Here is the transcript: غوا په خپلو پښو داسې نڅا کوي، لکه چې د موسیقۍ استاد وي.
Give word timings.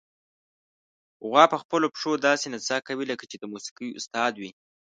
غوا 1.27 1.43
په 1.51 1.57
خپلو 1.63 1.85
پښو 1.93 2.11
داسې 2.27 2.45
نڅا 2.53 2.77
کوي، 2.87 3.05
لکه 3.11 3.25
چې 3.31 3.35
د 3.39 3.43
موسیقۍ 3.53 3.89
استاد 3.99 4.33
وي. 4.41 4.51